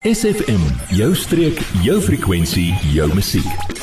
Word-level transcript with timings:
SFM, 0.00 0.62
jou 0.96 1.10
streek, 1.12 1.58
jou 1.84 1.98
frekwensie, 2.00 2.70
jou 2.94 3.04
musiek. 3.12 3.74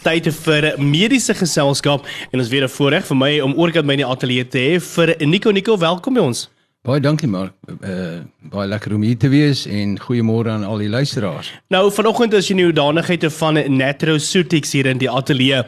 Tyd 0.00 0.30
vir 0.32 0.66
mediese 0.80 1.34
geselskap 1.36 2.06
en 2.30 2.40
ons 2.40 2.48
weer 2.48 2.64
'n 2.64 2.72
voorreg 2.72 3.04
vir 3.04 3.16
my 3.16 3.40
om 3.40 3.52
oorkant 3.52 3.84
my 3.84 3.92
in 3.92 3.98
die 3.98 4.06
ateljee 4.06 4.48
te 4.48 4.58
hê 4.58 4.80
vir 4.80 5.14
Nico 5.26 5.50
Nico, 5.50 5.76
welkom 5.76 6.14
by 6.14 6.20
ons. 6.20 6.48
Baie 6.80 6.96
dankie 7.04 7.28
maar 7.28 7.50
uh 7.84 8.22
baie 8.50 8.64
lekker 8.66 8.94
om 8.96 9.02
hier 9.04 9.18
te 9.20 9.28
wees 9.28 9.66
en 9.68 9.98
goeiemôre 10.00 10.48
aan 10.48 10.62
al 10.64 10.80
die 10.80 10.88
luisteraars. 10.88 11.50
Nou 11.68 11.82
vanoggend 11.92 12.32
is 12.38 12.46
jy 12.48 12.54
nou 12.56 12.70
danigheid 12.72 13.26
van 13.36 13.58
Natroceutics 13.76 14.72
hier 14.72 14.86
in 14.88 15.02
die 15.02 15.10
ateljee 15.12 15.58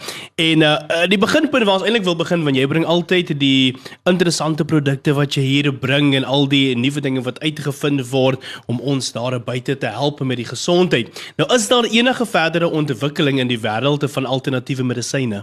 en 0.40 0.62
uh 0.64 1.02
die 1.12 1.18
beginpunt 1.20 1.66
waar 1.68 1.82
ons 1.82 1.84
eintlik 1.84 2.06
wil 2.06 2.16
begin 2.16 2.46
want 2.46 2.56
jy 2.56 2.64
bring 2.70 2.86
altyd 2.88 3.34
die 3.42 3.76
interessante 4.08 4.64
produkte 4.64 5.12
wat 5.18 5.36
jy 5.36 5.44
hier 5.44 5.68
bring 5.82 6.14
en 6.16 6.24
al 6.24 6.48
die 6.48 6.72
nuwe 6.80 7.04
dinge 7.04 7.20
wat 7.26 7.42
uitgevind 7.44 8.06
word 8.08 8.40
om 8.72 8.80
ons 8.80 9.12
daar 9.12 9.36
buite 9.36 9.76
te 9.76 9.90
help 9.92 10.22
met 10.24 10.40
die 10.40 10.48
gesondheid. 10.48 11.12
Nou 11.36 11.44
is 11.52 11.68
daar 11.68 11.90
enige 11.90 12.24
verdere 12.24 12.70
ontwikkeling 12.72 13.36
in 13.44 13.52
die 13.52 13.60
wêreld 13.60 14.08
van 14.16 14.24
alternatiewe 14.24 14.88
medisyne? 14.94 15.42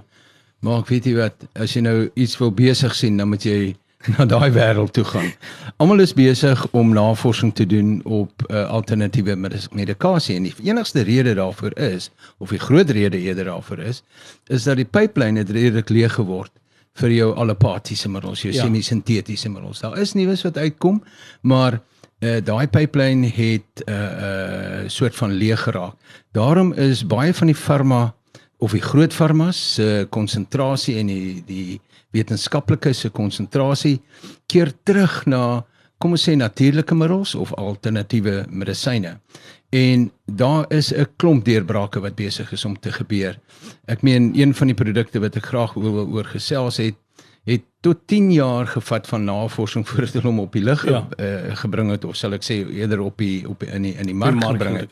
Maar 0.65 0.81
ek 0.81 0.89
weet 0.95 1.11
jy 1.11 1.13
wat, 1.19 1.45
as 1.53 1.77
jy 1.77 1.85
nou 1.85 2.09
iets 2.17 2.39
wil 2.41 2.49
besig 2.51 2.97
sien, 2.97 3.21
dan 3.21 3.29
moet 3.29 3.45
jy 3.45 3.75
na 4.15 4.25
daai 4.25 4.51
wêreld 4.55 4.93
toe 4.95 5.03
gaan. 5.03 5.31
Almal 5.77 5.99
is 5.99 6.13
besig 6.15 6.61
om 6.71 6.93
navorsing 6.95 7.51
te 7.55 7.65
doen 7.65 7.99
op 8.03 8.45
uh, 8.47 8.63
alternatiewe 8.69 9.35
medikasie 9.71 10.35
en 10.35 10.47
die 10.47 10.55
enigste 10.63 11.03
rede 11.03 11.33
daarvoor 11.35 11.75
is 11.75 12.09
of 12.37 12.49
die 12.55 12.59
groot 12.59 12.89
rede 12.89 13.19
eerder 13.19 13.51
daarvoor 13.51 13.83
is 13.91 14.03
is 14.47 14.63
dat 14.63 14.79
die 14.79 14.87
pipeline 14.87 15.39
het 15.39 15.51
redelik 15.51 15.89
leeg 15.89 16.13
geword 16.15 16.51
vir 16.99 17.13
jou 17.13 17.29
allopatiese 17.35 18.09
middels, 18.09 18.41
jou 18.43 18.53
ja. 18.53 18.63
semisintetiese 18.63 19.49
middels. 19.51 19.79
Daar 19.83 19.97
is 20.01 20.15
nuus 20.17 20.43
wat 20.43 20.57
uitkom, 20.57 21.03
maar 21.41 21.79
uh, 21.79 22.39
daai 22.43 22.67
pipeline 22.67 23.27
het 23.27 23.83
'n 23.85 23.91
uh, 23.91 24.83
uh, 24.83 24.89
soort 24.89 25.15
van 25.15 25.31
leeg 25.31 25.61
geraak. 25.63 25.95
Daarom 26.31 26.73
is 26.73 27.05
baie 27.07 27.33
van 27.33 27.47
die 27.47 27.55
farma 27.55 28.13
of 28.59 28.75
die 28.75 28.83
groot 28.83 29.13
farmas 29.15 29.59
se 29.77 30.07
konsentrasie 30.11 30.97
en 30.99 31.11
die 31.11 31.43
die 31.47 31.79
wetenskaplike 32.15 32.93
se 32.97 33.11
konsentrasie 33.13 33.99
keer 34.49 34.71
terug 34.83 35.21
na 35.29 35.63
kom 35.99 36.15
ons 36.15 36.25
sê 36.27 36.35
natuurlike 36.39 36.95
middels 36.95 37.35
of 37.35 37.51
alternatiewe 37.59 38.45
medisyne. 38.49 39.17
En 39.75 40.11
daar 40.25 40.65
is 40.71 40.93
'n 40.93 41.07
klomp 41.17 41.45
deurbrake 41.45 41.99
wat 41.99 42.15
besig 42.15 42.51
is 42.51 42.65
om 42.65 42.79
te 42.79 42.91
gebeur. 42.91 43.39
Ek 43.85 44.01
meen 44.01 44.31
een 44.35 44.53
van 44.55 44.67
die 44.67 44.75
produkte 44.75 45.19
wat 45.19 45.35
ek 45.35 45.45
graag 45.45 45.73
wil 45.73 46.07
oor 46.07 46.25
gesels 46.25 46.77
het 46.77 46.95
het 47.45 47.61
tot 47.81 47.97
10 48.07 48.31
jaar 48.31 48.67
gevat 48.67 49.07
van 49.07 49.23
navorsing 49.23 49.87
voordat 49.87 50.13
hulle 50.13 50.27
hom 50.27 50.39
op 50.39 50.53
die 50.53 50.63
lig 50.63 50.85
ja. 50.85 51.07
uh, 51.19 51.55
gebring 51.55 51.89
het 51.91 52.05
of 52.05 52.15
sal 52.15 52.33
ek 52.33 52.43
sê 52.43 52.67
eerder 52.69 52.99
op 52.99 53.17
die 53.17 53.47
op 53.47 53.59
die, 53.59 53.69
in 53.69 53.81
die 53.81 53.95
in 53.97 54.05
die 54.05 54.15
mark 54.15 54.43
gebring 54.43 54.77
het. 54.77 54.89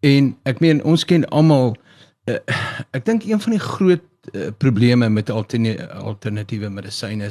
En 0.00 0.36
ek 0.42 0.60
meen 0.60 0.84
ons 0.84 1.04
ken 1.04 1.28
almal 1.28 1.76
uh, 1.76 1.93
ek 2.26 3.04
dink 3.04 3.26
een 3.28 3.40
van 3.40 3.52
die 3.56 3.62
groot 3.62 4.04
uh, 4.32 4.48
probleme 4.58 5.08
met 5.12 5.30
alternatiewe 5.30 6.70
medisyne 6.72 7.30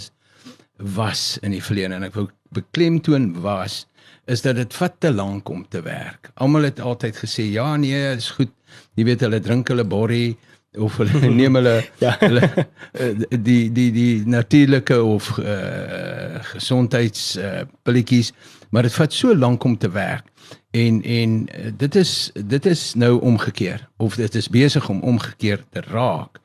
was 0.77 1.37
in 1.41 1.53
die 1.55 1.63
verlede 1.63 1.97
en 1.97 2.05
ek 2.09 2.17
wou 2.17 2.27
beklemtoon 2.53 3.31
was 3.41 3.83
is 4.29 4.43
dat 4.45 4.55
dit 4.55 4.73
vat 4.79 4.93
te 5.03 5.11
lank 5.11 5.49
om 5.51 5.65
te 5.67 5.81
werk. 5.83 6.29
Almal 6.39 6.69
het 6.69 6.79
altyd 6.79 7.17
gesê 7.19 7.43
ja 7.51 7.75
nee, 7.75 8.15
is 8.15 8.29
goed. 8.37 8.51
Jy 8.95 9.07
weet 9.09 9.25
hulle 9.25 9.41
drink 9.43 9.67
hulle 9.71 9.83
borrie 9.83 10.37
of 10.77 10.97
hulle 10.97 11.29
neem 11.39 11.55
hulle 11.55 11.75
ja. 12.03 12.15
hulle 12.19 12.49
uh, 12.49 13.09
die 13.29 13.71
die 13.71 13.89
die 13.91 14.25
natuurlike 14.25 15.01
of 15.03 15.37
uh, 15.37 16.41
gesondheids 16.53 17.37
uh, 17.37 17.65
pilletjies, 17.83 18.33
maar 18.69 18.87
dit 18.87 18.93
vat 18.93 19.13
so 19.13 19.35
lank 19.35 19.63
om 19.63 19.77
te 19.77 19.91
werk. 19.91 20.29
En 20.71 21.01
en 21.03 21.49
dit 21.77 21.95
is 21.95 22.31
dit 22.33 22.65
is 22.65 22.93
nou 22.93 23.19
omgekeer 23.21 23.87
of 23.97 24.15
dit 24.15 24.35
is 24.35 24.49
besig 24.49 24.89
om 24.89 25.01
omgekeer 25.01 25.63
te 25.69 25.81
raak. 25.81 26.39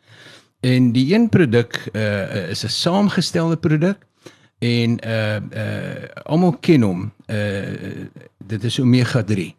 En 0.60 0.92
die 0.92 1.14
een 1.14 1.28
produk 1.28 1.88
uh, 1.92 2.50
is 2.50 2.64
'n 2.64 2.68
saamgestelde 2.68 3.56
produk 3.56 4.06
en 4.58 4.98
uh 5.06 5.36
uh 5.36 6.04
almal 6.22 6.56
ken 6.60 6.82
hom. 6.82 7.12
Uh 7.26 8.06
dit 8.46 8.64
is 8.64 8.80
omega 8.80 9.22
3. 9.22 9.54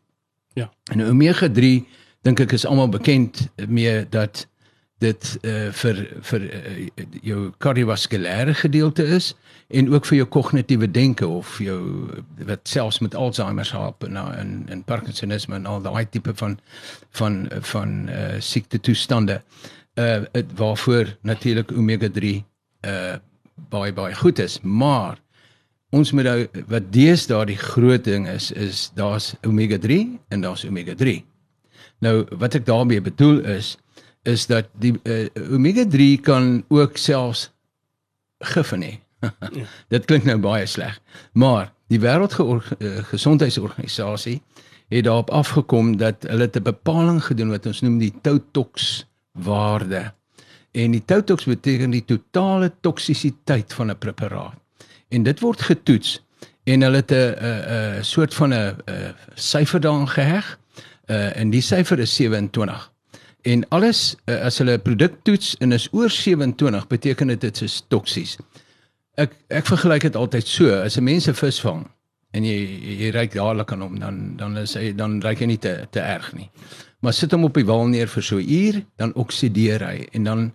Ja. 0.54 0.72
En 0.92 1.06
omega 1.06 1.50
3 1.52 1.88
dink 2.22 2.40
ek 2.40 2.52
is 2.52 2.66
almal 2.66 2.90
bekend 2.90 3.48
mee 3.68 4.06
dat 4.10 4.48
dit 5.00 5.38
uh 5.48 5.70
vir 5.82 6.02
vir 6.30 6.42
uh, 6.44 7.06
jou 7.24 7.52
kardiovaskulêre 7.64 8.54
gedeelte 8.54 9.06
is 9.16 9.34
en 9.70 9.92
ook 9.94 10.06
vir 10.10 10.18
jou 10.18 10.28
kognitiewe 10.28 10.90
denke 10.92 11.28
of 11.28 11.58
jou 11.64 11.80
wat 12.50 12.68
selfs 12.68 13.00
met 13.00 13.16
Alzheimer 13.16 13.70
help 13.72 14.04
en 14.04 14.18
en, 14.18 14.52
en 14.68 14.84
Parkinsonisme 14.84 15.56
en 15.56 15.66
al 15.66 15.82
daai 15.82 16.06
tipe 16.10 16.34
van 16.36 16.60
van 17.12 17.48
van 17.72 18.10
uh 18.10 18.40
siekte 18.40 18.80
toestande. 18.80 19.42
Uh 19.42 19.70
uh 20.00 20.44
waarvoor 20.56 21.16
natuurlik 21.22 21.72
omega 21.72 22.10
3 22.10 22.44
uh 22.88 23.16
baie 23.70 23.94
baie 23.94 24.16
goed 24.16 24.40
is, 24.40 24.60
maar 24.62 25.20
ons 25.90 26.12
moet 26.12 26.24
nou 26.24 26.48
wat 26.68 26.92
deesdae 26.94 27.46
die 27.46 27.58
groot 27.58 28.04
ding 28.04 28.28
is 28.28 28.52
is 28.52 28.92
daar's 28.96 29.34
omega 29.48 29.78
3 29.78 30.20
en 30.30 30.42
daar's 30.42 30.66
omega 30.66 30.96
3. 30.96 31.24
Nou 32.00 32.26
wat 32.32 32.56
ek 32.56 32.66
daarmee 32.66 33.02
bedoel 33.02 33.44
is 33.58 33.78
is 34.24 34.48
dat 34.48 34.66
die 34.80 35.00
uh, 35.04 35.28
omega 35.52 35.88
3 35.88 36.18
kan 36.18 36.64
ook 36.68 36.98
selfs 36.98 37.52
gif 38.40 38.72
hê. 38.72 39.00
Dit 39.94 40.06
klink 40.06 40.24
nou 40.24 40.38
baie 40.40 40.66
sleg, 40.66 41.02
maar 41.34 41.74
die 41.92 42.00
wêreldgesondheidsorganisasie 42.00 44.42
het 44.90 45.04
daarop 45.06 45.30
afgekom 45.30 45.98
dat 45.98 46.16
hulle 46.28 46.50
'n 46.52 46.64
bepaling 46.64 47.24
gedoen 47.24 47.50
wat 47.50 47.66
ons 47.66 47.82
noem 47.82 47.98
die 47.98 48.14
Tautox 48.22 49.06
waarde. 49.32 50.14
En 50.72 50.92
die 50.92 51.06
Tautox 51.06 51.44
beteken 51.44 51.90
die 51.90 52.06
totale 52.06 52.72
toksisiteit 52.82 53.74
van 53.74 53.90
'n 53.90 53.98
preparaat. 53.98 54.54
En 55.10 55.24
dit 55.24 55.40
word 55.40 55.62
getoets 55.62 56.24
en 56.64 56.82
hulle 56.82 56.96
het 56.96 57.12
'n 57.12 57.36
'n 58.00 58.04
soort 58.04 58.34
van 58.34 58.54
'n 58.54 58.76
syfer 59.36 59.80
daan 59.80 60.08
geheg. 60.08 60.60
Uh 61.06 61.38
en 61.38 61.50
die 61.50 61.62
syfer 61.62 62.00
is 62.00 62.16
27. 62.16 62.92
En 63.42 63.68
alles 63.70 64.16
uh, 64.26 64.42
as 64.42 64.58
hulle 64.58 64.78
'n 64.78 64.82
produk 64.82 65.14
toets 65.24 65.56
en 65.58 65.72
is 65.72 65.88
oor 65.92 66.10
27 66.10 66.88
beteken 66.88 67.28
dit 67.28 67.42
dit 67.42 67.62
is 67.62 67.84
toksies. 67.88 68.38
Ek 69.16 69.32
ek 69.48 69.66
vergelyk 69.66 70.02
dit 70.02 70.16
altyd 70.16 70.48
so, 70.48 70.82
as 70.82 70.98
'n 70.98 71.04
mens 71.04 71.28
'n 71.28 71.34
vis 71.34 71.60
vang 71.60 71.88
en 72.32 72.44
jy 72.44 72.58
jy 73.00 73.10
ry 73.10 73.28
dadelik 73.28 73.72
aan 73.72 73.82
hom 73.82 74.00
dan 74.00 74.36
dan 74.38 74.58
is 74.58 74.74
hy 74.74 74.94
dan 74.94 75.22
ry 75.22 75.36
hy 75.36 75.46
nie 75.46 75.58
te 75.58 75.88
te 75.92 76.00
erg 76.00 76.34
nie 76.34 76.50
maar 77.00 77.14
sit 77.14 77.32
hom 77.32 77.44
op 77.48 77.58
die 77.58 77.66
wal 77.68 77.88
neer 77.88 78.08
vir 78.12 78.24
so 78.24 78.38
'n 78.38 78.50
uur, 78.50 78.84
dan 78.96 79.14
oksideer 79.14 79.84
hy 79.84 80.08
en 80.12 80.24
dan 80.24 80.54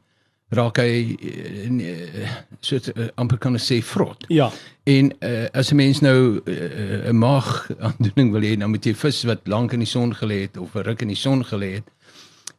raak 0.55 0.77
hy 0.77 1.17
uh, 1.25 2.29
so 2.61 2.77
uh, 2.77 3.09
amper 3.17 3.39
kan 3.39 3.55
ek 3.55 3.63
sê 3.65 3.81
vrot. 3.83 4.25
Ja. 4.29 4.51
En 4.85 5.13
uh, 5.21 5.47
as 5.53 5.73
'n 5.73 5.77
mens 5.77 6.01
nou 6.01 6.41
'n 6.45 7.09
uh, 7.09 7.11
maag 7.11 7.71
aandoening 7.81 8.33
wil 8.33 8.43
hê, 8.43 8.57
dan 8.59 8.71
moet 8.71 8.85
jy 8.85 8.95
vis 8.95 9.25
wat 9.25 9.49
lank 9.49 9.73
in 9.73 9.81
die 9.81 9.89
son 9.89 10.15
gelê 10.15 10.41
het 10.47 10.57
of 10.57 10.75
'n 10.75 10.85
ruk 10.85 11.03
in 11.03 11.09
die 11.09 11.17
son 11.17 11.45
gelê 11.45 11.81
het 11.81 11.89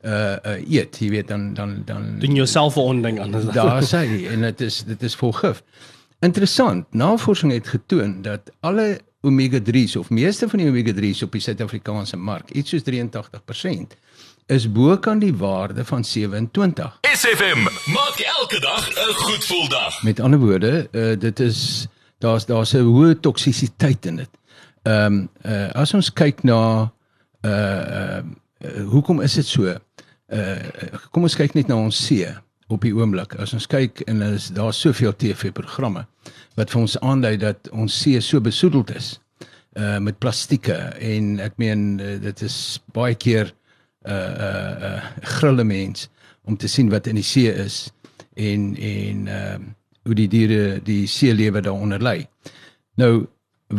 uh 0.06 0.38
uh 0.46 0.70
eet, 0.70 0.98
jy 1.00 1.10
weet 1.10 1.28
dan 1.28 1.54
dan 1.54 1.82
dan 1.86 2.20
doen 2.20 2.36
jouself 2.36 2.76
'n 2.76 2.80
onding 2.80 3.20
aan. 3.20 3.32
Daar 3.60 3.84
sê 3.84 4.06
hy 4.06 4.28
en 4.28 4.42
dit 4.42 4.62
is 4.62 4.84
dit 4.84 5.04
is 5.04 5.16
vol 5.16 5.32
gif. 5.32 5.64
Interessant. 6.20 6.86
Navorsing 6.94 7.52
het 7.52 7.68
getoon 7.68 8.22
dat 8.22 8.52
alle 8.60 9.00
omega 9.22 9.60
3s 9.60 9.98
of 9.98 10.10
meeste 10.10 10.50
van 10.50 10.60
die 10.60 10.68
omega 10.70 10.94
3s 10.94 11.24
op 11.24 11.32
die 11.32 11.42
Suid-Afrikaanse 11.42 12.18
mark, 12.18 12.52
iets 12.52 12.70
soos 12.70 12.84
83%, 12.86 13.98
is 14.46 14.72
bo 14.72 14.98
kan 14.98 15.20
die 15.20 15.34
waarde 15.34 15.86
van 15.86 16.04
27. 16.04 17.00
SFM 17.02 17.66
maak 17.94 18.20
elke 18.40 18.60
dag 18.60 18.90
'n 18.90 19.14
goed 19.14 19.44
gevoel 19.44 19.70
dag. 19.70 20.04
Met 20.04 20.20
ander 20.20 20.40
woorde, 20.40 20.88
uh, 20.92 21.20
dit 21.20 21.40
is 21.40 21.88
daar's 22.18 22.46
daar's 22.46 22.74
'n 22.74 22.86
hoë 22.86 23.20
toksisiteit 23.20 24.06
in 24.06 24.16
dit. 24.16 24.30
Ehm 24.84 25.06
um, 25.06 25.30
uh, 25.46 25.70
as 25.70 25.94
ons 25.94 26.14
kyk 26.14 26.44
na 26.44 26.92
uh, 27.42 27.52
uh 27.52 28.24
hoekom 28.92 29.22
is 29.22 29.38
dit 29.40 29.48
so? 29.48 29.76
Uh 30.34 30.56
kom 31.12 31.28
ons 31.28 31.38
kyk 31.38 31.54
net 31.56 31.70
na 31.70 31.78
ons 31.78 31.98
see 32.08 32.28
op 32.74 32.82
die 32.82 32.94
oomblik. 32.96 33.36
As 33.42 33.54
ons 33.54 33.68
kyk 33.70 34.02
en 34.10 34.24
is 34.26 34.50
daar 34.56 34.74
soveel 34.74 35.14
TV-programme 35.14 36.06
wat 36.56 36.72
vir 36.72 36.82
ons 36.82 36.98
aandui 37.02 37.36
dat 37.42 37.70
ons 37.72 38.02
see 38.02 38.22
so 38.22 38.42
besoedeld 38.42 38.96
is 38.96 39.16
uh 39.76 40.00
met 40.00 40.20
plastieke 40.24 40.76
en 41.04 41.40
ek 41.44 41.58
meen 41.62 42.00
uh, 42.00 42.16
dit 42.24 42.42
is 42.48 42.58
baie 42.96 43.16
keer 43.16 43.52
uh 44.08 44.14
uh, 44.14 44.74
uh 44.90 45.00
grille 45.38 45.66
mens 45.68 46.08
om 46.46 46.58
te 46.58 46.70
sien 46.72 46.90
wat 46.94 47.08
in 47.12 47.20
die 47.20 47.26
see 47.26 47.52
is 47.52 47.90
en 48.36 48.76
en 48.76 49.28
ehm 49.28 49.66
uh, 49.66 49.74
hoe 50.06 50.14
die 50.14 50.28
diere 50.30 50.78
die 50.86 51.08
see 51.10 51.34
lewe 51.34 51.64
daaronder 51.66 51.98
lê. 51.98 52.28
Nou 53.02 53.26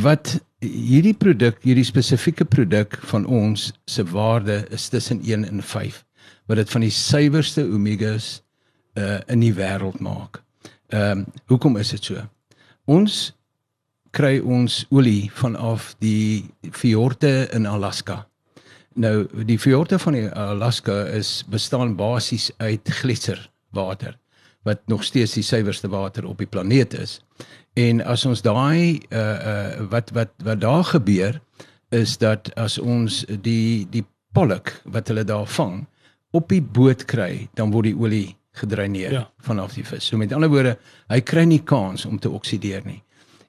wat 0.03 0.41
hierdie 0.67 1.15
produk, 1.15 1.59
hierdie 1.65 1.87
spesifieke 1.87 2.45
produk 2.45 2.99
van 3.11 3.27
ons 3.27 3.71
se 3.91 4.05
waarde 4.11 4.65
is 4.75 4.89
tussen 4.89 5.23
1 5.25 5.47
en 5.49 5.63
5 5.63 6.03
wat 6.47 6.61
dit 6.61 6.71
van 6.71 6.85
die 6.85 6.95
suiwerste 6.95 7.65
omegas 7.67 8.41
uh 8.97 9.19
in 9.29 9.43
die 9.43 9.53
wêreld 9.55 9.99
maak. 10.01 10.43
Ehm 10.89 11.19
um, 11.19 11.25
hoekom 11.51 11.77
is 11.77 11.91
dit 11.91 12.05
so? 12.05 12.23
Ons 12.87 13.35
kry 14.17 14.39
ons 14.41 14.85
olie 14.91 15.31
vanaf 15.35 15.95
die 16.01 16.47
fjorde 16.73 17.49
in 17.53 17.67
Alaska. 17.67 18.25
Nou 18.95 19.27
die 19.45 19.59
fjorde 19.59 19.99
van 19.99 20.17
die 20.17 20.29
Alaska 20.31 21.03
is 21.13 21.43
bestaan 21.51 21.97
basies 21.97 22.51
uit 22.57 22.89
gletserwater 23.03 24.17
wat 24.67 24.83
nog 24.91 25.05
steeds 25.07 25.37
die 25.39 25.47
suiwerste 25.47 25.89
water 25.89 26.27
op 26.27 26.43
die 26.43 26.51
planeet 26.51 26.95
is. 26.99 27.21
En 27.79 28.03
as 28.05 28.25
ons 28.27 28.43
daai 28.43 28.99
uh 29.11 29.21
uh 29.21 29.89
wat 29.93 30.11
wat 30.17 30.33
wat 30.43 30.61
daar 30.61 30.85
gebeur 30.85 31.41
is 31.95 32.17
dat 32.19 32.51
as 32.57 32.79
ons 32.79 33.25
die 33.29 33.87
die 33.91 34.05
polk 34.35 34.81
wat 34.85 35.09
hulle 35.09 35.25
daar 35.25 35.47
vang 35.47 35.85
op 36.35 36.49
die 36.49 36.63
boot 36.63 37.05
kry, 37.09 37.47
dan 37.55 37.71
word 37.71 37.93
die 37.93 37.97
olie 37.97 38.37
gedreineer 38.57 39.13
ja. 39.13 39.23
vanaf 39.45 39.77
die 39.77 39.85
vis. 39.85 40.09
So 40.09 40.19
met 40.21 40.33
ander 40.33 40.51
woorde, 40.53 40.75
hy 41.13 41.21
kry 41.21 41.45
nie 41.49 41.63
kans 41.65 42.05
om 42.09 42.19
te 42.19 42.33
oksideer 42.33 42.83
nie. 42.85 43.03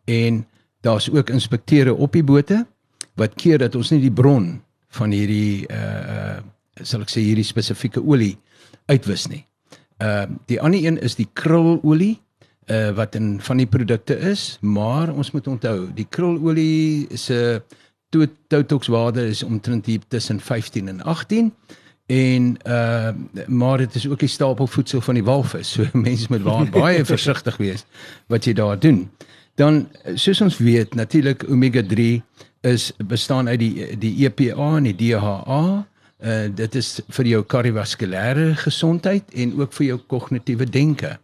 En 0.06 0.44
daar's 0.86 1.10
ook 1.10 1.32
inspekteure 1.34 1.96
op 1.96 2.14
die 2.14 2.24
bote 2.24 2.66
wat 3.18 3.36
keer 3.36 3.64
dat 3.64 3.76
ons 3.76 3.92
nie 3.92 4.04
die 4.04 4.14
bron 4.14 4.58
van 5.00 5.16
hierdie 5.16 5.66
uh 5.72 5.82
uh 5.82 6.38
sal 6.86 7.02
ek 7.02 7.10
sê 7.10 7.24
hierdie 7.26 7.48
spesifieke 7.48 8.04
olie 8.06 8.36
uitwis 8.86 9.26
nie. 9.32 9.47
Ehm 9.98 10.32
uh, 10.32 10.38
die 10.46 10.62
ander 10.62 10.86
een 10.86 11.02
is 11.02 11.16
die 11.16 11.30
krulolie 11.34 12.20
uh 12.68 12.90
wat 12.96 13.16
in 13.16 13.42
van 13.42 13.58
die 13.58 13.68
produkte 13.68 14.18
is, 14.20 14.58
maar 14.62 15.14
ons 15.14 15.32
moet 15.32 15.48
onthou, 15.48 15.88
die 15.94 16.08
krulolie 16.10 17.08
se 17.18 17.62
totoxwaarde 18.48 19.28
is 19.28 19.44
omtrent 19.44 19.86
hier 19.86 20.00
tussen 20.08 20.40
15 20.40 20.88
en 20.88 21.02
18 21.02 21.54
en 22.06 22.58
uh 22.68 23.10
maar 23.48 23.78
dit 23.78 23.96
is 23.96 24.08
ook 24.08 24.20
die 24.20 24.30
stapelvoedsel 24.30 25.02
van 25.02 25.14
die 25.14 25.24
walvis. 25.24 25.72
So 25.72 25.86
mense 26.08 26.28
moet 26.30 26.44
baie 26.44 26.70
baie 26.82 27.06
versigtig 27.06 27.58
wees 27.58 27.86
wat 28.28 28.46
jy 28.46 28.54
daar 28.54 28.80
doen. 28.80 29.10
Dan 29.56 29.88
soos 30.14 30.42
ons 30.42 30.58
weet, 30.58 30.94
natuurlik 30.94 31.44
omega 31.50 31.82
3 31.82 32.24
is 32.62 32.92
bestaan 32.98 33.48
uit 33.48 33.60
die 33.60 33.98
die 33.98 34.26
EPA 34.26 34.76
en 34.78 34.84
die 34.84 34.96
DHA. 34.96 35.88
Uh 36.18 36.48
dit 36.50 36.76
is 36.76 36.88
vir 37.14 37.28
jou 37.30 37.44
kardiovaskulêre 37.46 38.56
gesondheid 38.58 39.34
en 39.38 39.52
ook 39.60 39.74
vir 39.78 39.86
jou 39.92 39.98
kognitiewe 40.10 40.66
denke. 40.66 41.18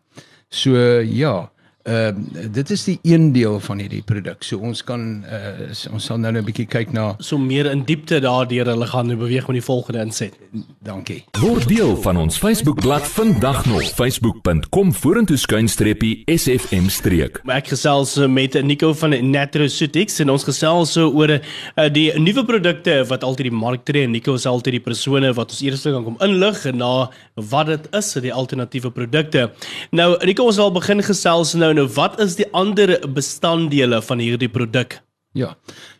So 0.53 0.77
ja, 1.01 1.49
Ehm 1.83 2.15
uh, 2.35 2.43
dit 2.51 2.69
is 2.69 2.83
die 2.83 2.99
een 3.01 3.31
deel 3.35 3.59
van 3.59 3.79
hierdie 3.83 4.03
produk. 4.07 4.43
So 4.47 4.57
ons 4.63 4.83
kan 4.87 5.01
uh, 5.27 5.65
ons 5.91 6.05
sal 6.05 6.17
nou 6.17 6.31
'n 6.31 6.43
bietjie 6.47 6.65
kyk 6.65 6.93
na 6.95 7.15
so 7.19 7.37
meer 7.37 7.67
in 7.71 7.83
diepte 7.83 8.21
daardeur 8.23 8.69
hulle 8.71 8.87
gaan 8.87 9.07
nou 9.07 9.17
beweeg 9.17 9.47
met 9.47 9.59
die 9.59 9.65
volgende 9.65 9.99
inset. 9.99 10.37
Dankie. 10.79 11.23
Word 11.41 11.67
deel 11.67 11.97
van 12.01 12.17
ons 12.17 12.37
Facebookblad 12.37 13.07
vandag 13.07 13.65
nog 13.65 13.83
facebook.com 13.83 14.93
vorentoe 14.93 15.37
skuinstreepie 15.37 16.23
sfm 16.25 16.87
streek. 16.87 17.41
Ek 17.51 17.67
gesels 17.67 18.15
met 18.27 18.55
Nico 18.63 18.93
van 18.93 19.31
Natroceuticals 19.31 20.19
en 20.19 20.29
ons 20.29 20.43
gesels 20.43 20.95
so 20.95 21.11
oor 21.11 21.35
uh, 21.35 21.89
die 21.91 22.13
nuwe 22.15 22.45
produkte 22.45 23.03
wat 23.09 23.23
altyd 23.23 23.49
die 23.51 23.57
mark 23.59 23.83
tree. 23.83 24.07
Nico 24.07 24.37
is 24.39 24.45
altyd 24.45 24.79
die 24.79 24.83
persone 24.87 25.33
wat 25.33 25.51
ons 25.51 25.61
eers 25.61 25.83
kan 25.83 26.07
kom 26.07 26.15
inlig 26.21 26.63
na 26.71 27.09
wat 27.35 27.67
dit 27.67 27.91
is, 27.91 28.13
die 28.23 28.33
alternatiewe 28.33 28.91
produkte. 28.91 29.49
Nou 29.91 30.15
Nico 30.23 30.47
ons 30.47 30.55
sal 30.55 30.71
begin 30.71 31.03
gesels 31.03 31.53
nou 31.59 31.72
nou 31.73 31.87
wat 31.95 32.19
is 32.19 32.35
die 32.35 32.47
ander 32.51 32.95
bestanddele 33.13 34.01
van 34.01 34.19
hierdie 34.19 34.49
produk? 34.49 34.99
Ja. 35.33 35.55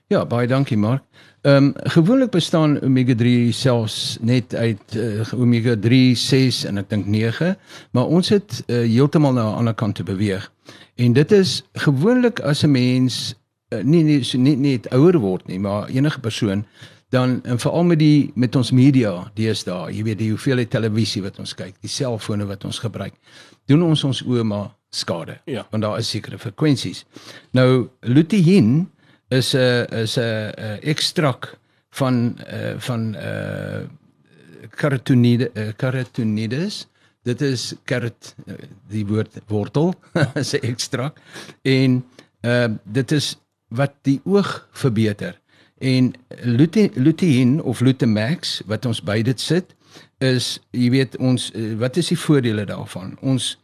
Ja, 0.08 0.26
baie 0.26 0.48
dankie 0.48 0.78
Mark. 0.78 1.04
Ehm 1.44 1.56
um, 1.56 1.74
gewoonlik 1.92 2.32
bestaan 2.32 2.82
omega 2.82 3.16
3 3.16 3.52
selfs 3.52 4.18
net 4.22 4.56
uit 4.56 4.96
uh, 4.96 5.34
omega 5.34 5.76
3, 5.76 6.16
6 6.16 6.64
en 6.70 6.80
ek 6.80 6.90
dink 6.90 7.06
9, 7.06 7.50
maar 7.92 8.06
ons 8.08 8.30
het 8.32 8.62
uh, 8.68 8.78
heeltemal 8.88 9.34
na 9.34 9.50
'n 9.50 9.58
ander 9.60 9.74
kant 9.74 9.96
te 9.96 10.04
beweeg. 10.04 10.52
En 10.96 11.14
dit 11.14 11.32
is 11.32 11.64
gewoonlik 11.74 12.40
as 12.40 12.64
'n 12.64 12.72
mens 12.72 13.36
uh, 13.74 13.84
nie 13.84 14.04
nie 14.04 14.22
nie 14.38 14.56
net 14.56 14.90
ouer 14.90 15.20
word 15.20 15.48
nie, 15.48 15.60
maar 15.60 15.90
enige 15.90 16.20
persoon 16.20 16.66
dan 17.10 17.44
en 17.44 17.60
veral 17.60 17.84
met 17.84 18.00
die 18.00 18.32
met 18.36 18.56
ons 18.56 18.72
media 18.72 19.32
deesdae, 19.34 19.92
jy 19.94 20.04
weet 20.04 20.18
die 20.18 20.30
hoeveelheid 20.30 20.70
televisie 20.70 21.22
wat 21.22 21.40
ons 21.40 21.54
kyk, 21.54 21.76
die 21.82 21.92
selfone 21.92 22.46
wat 22.46 22.64
ons 22.66 22.80
gebruik, 22.80 23.14
doen 23.66 23.84
ons 23.84 24.04
ons 24.04 24.24
oë 24.24 24.44
maar 24.44 24.72
skade. 24.96 25.40
Ja. 25.46 25.68
Want 25.70 25.84
daar 25.84 25.98
is 25.98 26.10
sekere 26.10 26.40
frekwensies. 26.40 27.06
Nou 27.52 27.90
lutein 28.00 28.92
is 29.30 29.54
'n 29.54 29.86
is 29.90 30.18
'n 30.18 30.80
ekstrak 30.82 31.58
van 31.90 32.38
uh, 32.54 32.74
van 32.78 33.16
uh 33.16 33.82
carotinide 34.70 35.52
uh. 35.54 36.70
Dit 37.24 37.42
is 37.42 37.74
carrot 37.84 38.36
die 38.88 39.06
woord 39.06 39.42
wortel 39.48 39.94
is 40.42 40.54
'n 40.54 40.62
ekstrak 40.62 41.18
en 41.62 42.06
uh 42.42 42.68
dit 42.84 43.12
is 43.12 43.38
wat 43.68 43.94
die 44.02 44.22
oog 44.24 44.68
verbeter. 44.72 45.42
En 45.78 46.14
lutein 46.94 47.62
of 47.62 47.80
lutemax 47.80 48.62
wat 48.66 48.86
ons 48.86 49.04
by 49.04 49.22
dit 49.22 49.40
sit 49.40 49.76
is 50.18 50.60
jy 50.72 50.90
weet 50.90 51.18
ons 51.18 51.52
wat 51.78 51.98
is 51.98 52.08
die 52.08 52.20
voordele 52.20 52.66
daarvan? 52.66 53.18
Ons 53.22 53.58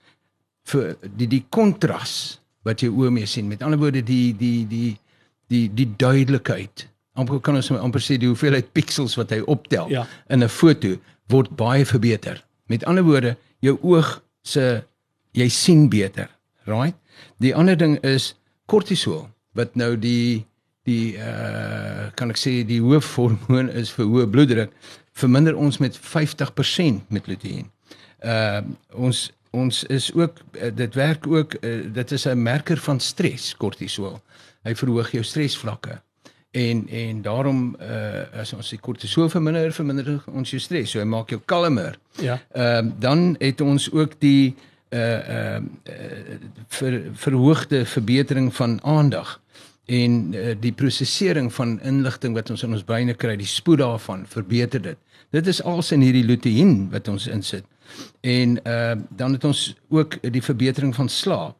vir 0.71 0.95
die 1.18 1.27
die 1.27 1.44
kontras 1.50 2.39
wat 2.68 2.83
jy 2.83 2.89
oë 2.92 3.12
mee 3.16 3.30
sien. 3.30 3.50
Met 3.50 3.63
ander 3.66 3.80
woorde 3.81 4.04
die 4.06 4.33
die 4.38 4.66
die 4.69 4.98
die 5.50 5.66
die 5.74 5.88
duidelikheid. 5.98 6.88
Amper 7.19 7.42
kan 7.44 7.57
ons 7.60 7.71
amper 7.71 8.04
sê 8.04 8.19
die 8.19 8.30
hoeveelheid 8.30 8.71
pixels 8.74 9.18
wat 9.19 9.33
hy 9.33 9.42
optel 9.48 9.89
ja. 9.92 10.06
in 10.30 10.44
'n 10.44 10.50
foto 10.50 10.98
word 11.30 11.56
baie 11.56 11.86
verbeter. 11.86 12.44
Met 12.68 12.86
ander 12.86 13.04
woorde, 13.04 13.38
jou 13.60 13.77
oog 13.81 14.21
se 14.44 14.83
jy 15.33 15.50
sien 15.50 15.89
beter, 15.89 16.30
right? 16.66 16.95
Die 17.38 17.56
ander 17.56 17.77
ding 17.77 17.98
is 18.04 18.36
kortisol 18.66 19.30
wat 19.57 19.75
nou 19.75 19.95
die 19.98 20.45
die 20.88 21.18
uh 21.18 22.10
kan 22.16 22.31
ek 22.33 22.39
sê 22.39 22.63
die 22.66 22.81
hoofhormoon 22.81 23.69
is 23.69 23.92
vir 23.94 24.06
hoë 24.06 24.30
bloeddruk 24.31 24.71
verminder 25.19 25.57
ons 25.57 25.77
met 25.83 25.98
50% 25.98 27.10
met 27.10 27.27
lutein. 27.27 27.68
Uh 28.24 28.62
ons 28.94 29.30
ons 29.51 29.83
is 29.83 30.13
ook 30.13 30.37
eh, 30.51 30.71
dit 30.75 30.93
werk 30.95 31.27
ook 31.27 31.53
eh, 31.53 31.93
dit 31.93 32.11
is 32.11 32.25
'n 32.25 32.41
merker 32.41 32.77
van 32.77 32.99
stres 32.99 33.55
kortisol. 33.57 34.21
Hy 34.63 34.75
verhoog 34.75 35.11
jou 35.11 35.23
stresvlakke. 35.23 36.01
En 36.51 36.87
en 36.89 37.21
daarom 37.21 37.75
uh, 37.81 38.39
as 38.39 38.53
ons 38.53 38.69
die 38.69 38.79
kortisol 38.79 39.29
verminder, 39.29 39.73
verminder 39.73 40.23
ons 40.33 40.49
jou 40.49 40.61
stres. 40.61 40.89
So 40.89 40.99
hy 40.99 41.05
maak 41.05 41.29
jou 41.29 41.41
kalmer. 41.45 41.99
Ja. 42.17 42.39
Ehm 42.51 42.87
uh, 42.87 42.91
dan 42.99 43.35
het 43.39 43.61
ons 43.61 43.91
ook 43.91 44.19
die 44.19 44.55
uh 44.89 45.29
ehm 45.29 45.63
uh, 45.83 45.93
ver, 46.67 47.01
verhoogde 47.13 47.85
verbetering 47.85 48.55
van 48.55 48.83
aandag 48.83 49.41
en 49.89 50.18
uh, 50.33 50.53
die 50.62 50.74
prosesering 50.75 51.50
van 51.53 51.80
inligting 51.81 52.36
wat 52.38 52.51
ons 52.53 52.63
in 52.65 52.75
ons 52.77 52.86
breine 52.86 53.15
kry, 53.18 53.33
die 53.39 53.50
spoed 53.50 53.81
daarvan 53.81 54.25
verbeter 54.30 54.81
dit. 54.83 55.00
Dit 55.33 55.50
is 55.50 55.61
als 55.66 55.92
in 55.95 56.04
hierdie 56.06 56.25
lutein 56.25 56.90
wat 56.94 57.09
ons 57.09 57.28
insit. 57.30 57.66
En 58.21 58.57
uh 58.69 58.95
dan 59.18 59.33
het 59.33 59.45
ons 59.49 59.73
ook 59.90 60.19
die 60.21 60.44
verbetering 60.45 60.94
van 60.95 61.09
slaap 61.09 61.57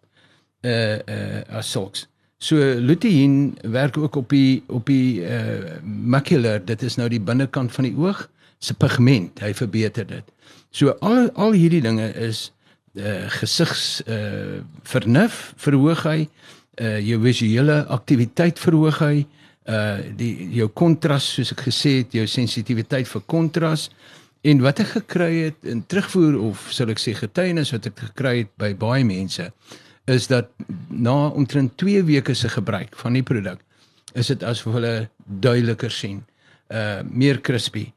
uh 0.62 0.98
uh 0.98 1.42
as 1.58 1.72
sulks. 1.72 2.06
So 2.38 2.58
lutein 2.78 3.58
werk 3.62 3.98
ook 3.98 4.16
op 4.16 4.30
die 4.30 4.64
op 4.68 4.86
die 4.86 5.22
uh 5.22 5.82
macular, 5.84 6.62
dit 6.66 6.86
is 6.86 6.98
nou 7.02 7.10
die 7.10 7.22
binnekant 7.22 7.74
van 7.74 7.90
die 7.90 7.96
oog 7.98 8.28
se 8.60 8.74
pigment. 8.74 9.42
Hy 9.42 9.54
verbeter 9.54 10.06
dit. 10.08 10.26
So 10.70 10.94
al 11.02 11.32
al 11.34 11.58
hierdie 11.58 11.82
dinge 11.82 12.14
is 12.14 12.52
uh 12.94 13.26
gesigs 13.42 14.02
uh 14.06 14.62
vernuf 14.84 15.54
verhoog 15.58 16.06
hy 16.06 16.22
uh 16.26 16.59
jou 16.80 17.20
visuele 17.24 17.82
aktiwiteit 17.92 18.60
verhoog 18.60 19.04
hy 19.04 19.26
uh 19.70 19.98
die 20.16 20.50
jou 20.56 20.70
kontras 20.72 21.26
soos 21.36 21.52
ek 21.52 21.66
gesê 21.68 21.98
het 22.00 22.16
jou 22.16 22.26
sensitiwiteit 22.28 23.08
vir 23.08 23.26
kontras 23.28 23.90
En 24.48 24.62
wat 24.64 24.80
ek 24.80 24.94
gekry 24.94 25.34
het 25.50 25.68
in 25.68 25.82
terugvoer 25.92 26.38
of 26.40 26.70
sal 26.72 26.92
ek 26.94 27.02
sê 27.02 27.12
getuienis 27.18 27.74
wat 27.76 27.90
ek 27.90 27.98
gekry 28.08 28.36
het 28.46 28.52
by 28.62 28.72
baie 28.80 29.04
mense 29.04 29.50
is 30.10 30.28
dat 30.32 30.48
na 30.90 31.28
omtrent 31.28 31.76
2 31.82 32.06
weke 32.08 32.34
se 32.34 32.50
gebruik 32.50 32.96
van 33.02 33.18
die 33.20 33.26
produk 33.26 33.60
is 34.16 34.32
dit 34.32 34.44
asof 34.48 34.78
hulle 34.80 35.10
duideliker 35.28 35.92
sien. 35.92 36.24
Uh 36.72 37.04
meer 37.04 37.42
crispy. 37.44 37.90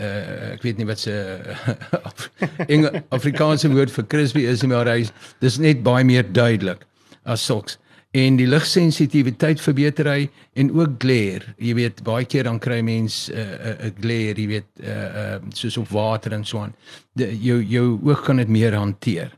Uh 0.00 0.56
ek 0.56 0.64
weet 0.64 0.80
nie 0.80 0.88
wat 0.88 1.04
se 1.04 1.12
uh, 2.74 2.90
Afrikaanse 3.12 3.68
woord 3.70 3.92
vir 3.92 4.08
crispy 4.08 4.46
is 4.48 4.64
nie, 4.64 4.72
maar 4.72 4.88
hy 4.88 5.04
dis 5.44 5.60
net 5.60 5.84
baie 5.84 6.06
meer 6.06 6.24
duidelik 6.24 6.88
as 7.28 7.44
sulks 7.44 7.76
en 8.10 8.36
die 8.36 8.46
ligsensitiwiteit 8.48 9.60
verbeter 9.62 10.08
hy 10.10 10.22
en 10.58 10.72
ook 10.74 10.96
glare. 11.02 11.54
Jy 11.62 11.74
weet 11.78 12.02
baie 12.06 12.26
keer 12.26 12.48
dan 12.48 12.58
kry 12.58 12.80
mens 12.82 13.28
'n 13.30 13.38
uh, 13.38 13.44
'n 13.70 13.86
uh, 13.86 13.92
glare, 14.00 14.40
jy 14.40 14.46
weet 14.46 14.70
uh 14.82 14.90
uh 15.22 15.38
soos 15.54 15.76
op 15.76 15.88
water 15.88 16.32
en 16.32 16.44
so 16.44 16.58
aan. 16.58 16.74
Jou 17.14 17.62
jou 17.62 18.00
oog 18.02 18.24
kan 18.24 18.36
dit 18.36 18.48
meer 18.48 18.74
hanteer. 18.74 19.30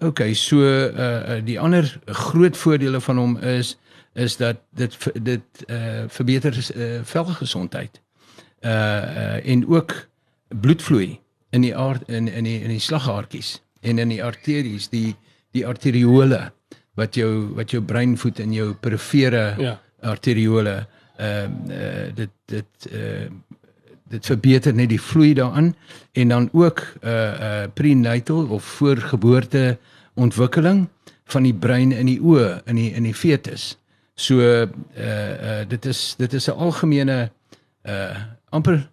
OK, 0.00 0.34
so 0.34 0.58
uh, 0.58 1.36
uh 1.36 1.44
die 1.44 1.60
ander 1.60 2.00
groot 2.06 2.56
voordele 2.56 3.00
van 3.00 3.18
hom 3.18 3.36
is 3.36 3.76
is 4.14 4.36
dat 4.36 4.56
dit 4.74 4.96
dit 5.22 5.64
uh 5.70 6.04
verbeter 6.08 6.52
uh, 6.76 7.00
velgesondheid. 7.02 8.00
Uh 8.60 8.70
uh 8.70 9.48
en 9.48 9.66
ook 9.68 10.08
bloedvloei 10.48 11.20
in 11.50 11.60
die 11.60 11.76
aard 11.76 12.08
in 12.08 12.28
in 12.28 12.44
die 12.44 12.60
in 12.60 12.68
die 12.68 12.80
slagaartjies 12.80 13.62
en 13.80 13.98
in 13.98 14.08
die 14.08 14.22
arteries, 14.24 14.88
die 14.88 15.14
die 15.52 15.66
arteriole 15.66 16.52
wat 16.96 17.14
jou 17.14 17.52
wat 17.56 17.70
jou 17.70 17.82
brein 17.84 18.16
voed 18.18 18.40
in 18.42 18.52
jou 18.56 18.72
perifere 18.80 19.54
ja. 19.60 19.76
arteriole. 20.00 20.86
Ehm 21.16 21.52
uh, 21.70 22.08
dit 22.14 22.32
dit 22.44 22.88
uh 22.92 23.28
dit 24.06 24.26
verbeter 24.26 24.74
net 24.74 24.88
die 24.92 25.00
vloei 25.02 25.32
daarin 25.34 25.72
en 26.14 26.28
dan 26.28 26.48
ook 26.52 26.82
uh 27.02 27.12
uh 27.12 27.64
prenatal 27.74 28.46
of 28.46 28.64
voorgeboorte 28.64 29.78
ontwikkeling 30.14 30.86
van 31.24 31.42
die 31.42 31.54
brein 31.54 31.92
in 31.92 32.06
die 32.06 32.20
oë 32.22 32.60
in 32.70 32.78
die 32.78 32.92
in 32.94 33.02
die 33.02 33.14
fetus. 33.14 33.74
So 34.14 34.38
uh 34.40 34.68
uh 34.96 35.64
dit 35.68 35.84
is 35.86 36.14
dit 36.18 36.32
is 36.32 36.48
'n 36.48 36.58
algemene 36.58 37.30
uh 37.82 38.16
amper 38.48 38.88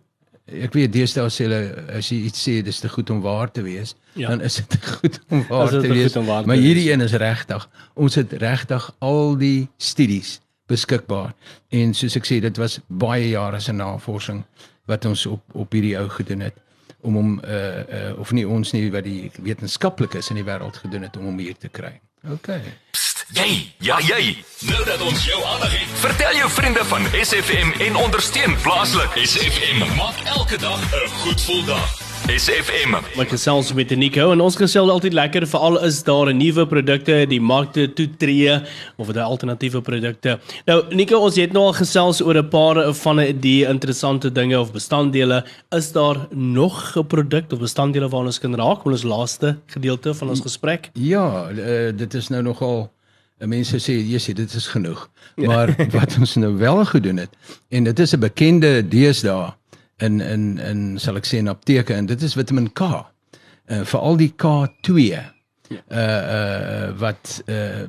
ek 0.45 0.73
weet 0.75 0.91
deesdae 0.93 1.29
sê 1.31 1.47
hulle 1.47 1.61
as 1.97 2.09
jy 2.11 2.23
iets 2.27 2.41
sê 2.47 2.57
dis 2.65 2.79
te 2.83 2.89
goed 2.91 3.09
om 3.13 3.21
waar 3.23 3.51
te 3.51 3.63
wees, 3.63 3.95
ja. 4.19 4.29
dan 4.29 4.41
is 4.41 4.59
dit 4.59 4.77
goed 4.97 5.19
om 5.29 5.45
waar 5.47 5.69
te 5.71 5.87
wees. 5.87 6.15
Waar 6.19 6.47
maar 6.47 6.59
hierdie 6.59 6.91
een 6.91 7.01
is 7.01 7.15
regtig. 7.19 7.67
Ons 7.93 8.19
het 8.19 8.33
regtig 8.43 8.89
al 8.99 9.37
die 9.39 9.69
studies 9.77 10.39
beskikbaar. 10.71 11.33
En 11.69 11.93
soos 11.95 12.17
ek 12.19 12.27
sê, 12.27 12.39
dit 12.43 12.59
was 12.59 12.79
baie 12.87 13.29
jare 13.33 13.59
se 13.63 13.75
navorsing 13.75 14.43
wat 14.91 15.05
ons 15.07 15.25
op 15.31 15.55
op 15.55 15.71
hierdie 15.71 15.95
ou 15.99 16.09
gedoen 16.11 16.43
het 16.49 16.59
om 17.03 17.15
hom 17.19 17.31
uh 17.43 17.83
uh 17.83 18.19
of 18.19 18.31
nie 18.31 18.45
ons 18.47 18.71
nie 18.75 18.89
wat 18.91 19.03
die 19.07 19.31
wetenskaplikes 19.43 20.31
in 20.31 20.39
die 20.39 20.47
wêreld 20.47 20.79
gedoen 20.83 21.07
het 21.07 21.17
om 21.19 21.31
hom 21.31 21.39
hier 21.39 21.55
te 21.59 21.71
kry. 21.71 21.99
OK. 22.31 22.49
Psst, 22.95 23.12
jy, 23.31 23.71
ja 23.79 23.99
jy. 23.99 24.43
Nou 24.67 24.83
dat 24.85 25.01
ons 25.01 25.25
jou 25.25 25.43
aandag 25.43 25.71
het, 25.71 25.99
vertel 26.03 26.35
jou 26.35 26.49
vriende 26.49 26.85
van 26.85 27.05
SFM 27.21 27.75
en 27.87 27.95
ondersteun 27.95 28.55
plaaslik. 28.61 29.11
SFM 29.23 29.95
maak 29.95 30.15
elke 30.25 30.57
dag 30.57 30.79
'n 30.79 31.09
goed 31.23 31.41
gevoel 31.41 31.63
dag. 31.65 32.03
SFM. 32.23 32.89
Maar 33.15 33.25
gesels 33.27 33.73
met 33.73 33.89
Nico 33.99 34.31
en 34.31 34.39
ons 34.39 34.55
gesels 34.55 34.89
altyd 34.89 35.13
lekker 35.13 35.43
veral 35.47 35.81
is 35.83 36.03
daar 36.03 36.29
'n 36.31 36.37
nuwe 36.37 36.65
produkte 36.67 37.25
die 37.27 37.41
markte 37.41 37.93
toe 37.93 38.07
tree 38.17 38.61
of 38.95 39.07
dit 39.07 39.17
alternatiewe 39.17 39.81
produkte. 39.81 40.39
Nou 40.65 40.95
Nico, 40.95 41.17
ons 41.17 41.35
het 41.35 41.51
nou 41.51 41.65
al 41.65 41.73
gesels 41.73 42.21
oor 42.21 42.37
'n 42.37 42.47
paar 42.47 42.93
van 42.93 43.17
die 43.39 43.65
interessante 43.67 44.31
dinge 44.31 44.59
of 44.59 44.71
bestanddele. 44.71 45.43
Is 45.69 45.91
daar 45.91 46.27
nog 46.29 46.95
'n 46.95 47.07
produk 47.07 47.51
of 47.51 47.59
bestanddele 47.59 48.09
waarna 48.09 48.27
ons 48.27 48.39
kan 48.39 48.55
raak? 48.55 48.85
Ons 48.85 49.03
laaste 49.03 49.57
gedeelte 49.67 50.13
van 50.13 50.29
ons 50.29 50.39
gesprek. 50.39 50.89
Ja, 50.93 51.49
uh, 51.49 51.91
dit 51.95 52.13
is 52.13 52.27
nou 52.27 52.41
nogal 52.41 52.91
mense 53.37 53.77
sê 53.77 54.19
sê 54.19 54.33
dit 54.33 54.53
is 54.53 54.67
genoeg. 54.67 55.09
Ja. 55.35 55.47
Maar 55.47 55.75
wat 55.91 56.17
ons 56.19 56.35
nou 56.35 56.57
wel 56.57 56.85
gedoen 56.85 57.17
het 57.17 57.29
en 57.69 57.83
dit 57.83 57.99
is 57.99 58.13
'n 58.13 58.19
bekende 58.19 58.87
deesdae 58.87 59.53
in 59.97 60.21
in 60.21 60.59
in 60.59 60.99
sal 60.99 61.15
ek 61.15 61.25
sê 61.25 61.37
in 61.37 61.47
apteke 61.47 61.93
en 61.93 62.05
dit 62.05 62.21
is 62.21 62.33
Vitamiin 62.33 62.71
K. 62.73 62.81
Uh 62.81 63.83
veral 63.83 64.17
die 64.17 64.33
K2. 64.33 64.93
Ja. 64.93 65.23
Uh 65.69 66.21
uh 66.37 66.99
wat 66.99 67.43
uh 67.47 67.87